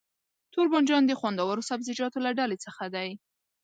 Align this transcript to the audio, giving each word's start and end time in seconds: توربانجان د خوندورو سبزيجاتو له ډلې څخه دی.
توربانجان 0.53 1.03
د 1.05 1.11
خوندورو 1.19 1.67
سبزيجاتو 1.69 2.23
له 2.25 2.31
ډلې 2.39 2.57
څخه 2.65 2.83
دی. 2.95 3.09